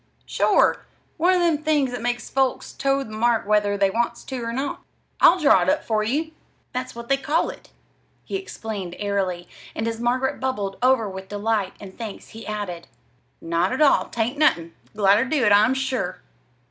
"Sure! 0.25 0.87
One 1.17 1.35
of 1.35 1.41
them 1.41 1.59
things 1.59 1.91
that 1.91 2.01
makes 2.01 2.27
folks 2.27 2.73
toe 2.73 3.03
the 3.03 3.11
mark 3.11 3.45
whether 3.45 3.77
they 3.77 3.91
wants 3.91 4.23
to 4.23 4.43
or 4.43 4.51
not. 4.51 4.81
I'll 5.19 5.39
draw 5.39 5.61
it 5.61 5.69
up 5.69 5.83
for 5.83 6.03
you 6.03 6.31
that's 6.73 6.95
what 6.95 7.07
they 7.07 7.17
call 7.17 7.51
it," 7.51 7.69
he 8.25 8.35
explained 8.35 8.95
airily; 8.97 9.47
and 9.75 9.87
as 9.87 9.99
Margaret 9.99 10.39
bubbled 10.39 10.77
over 10.81 11.07
with 11.07 11.29
delight 11.29 11.73
and 11.79 11.95
thanks 11.95 12.29
he 12.29 12.47
added: 12.47 12.87
"Not 13.41 13.73
at 13.73 13.79
all. 13.83 14.05
'Tain't 14.09 14.39
nothin'. 14.39 14.73
Glad 14.95 15.17
ter 15.17 15.25
do 15.25 15.45
it, 15.45 15.51
I'm 15.51 15.75
sure!" 15.75 16.21